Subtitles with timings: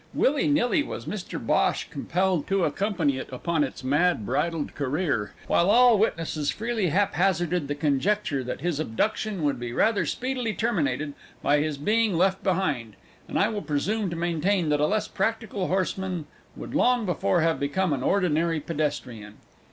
[0.15, 5.69] Willy nilly was Mr Bhosh compelled to accompany it upon its mad, unbridled career, while
[5.69, 11.59] all witnesses freely hazarded the conjecture that his abduction would be rather speedily terminated by
[11.59, 12.95] his being left behind,
[13.27, 16.25] and I will presume to maintain that a less practical horseman
[16.55, 19.35] would long before have become an ordinary pedestrian.